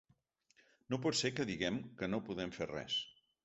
[0.93, 3.01] No pot ser que diguem que no podem fer res.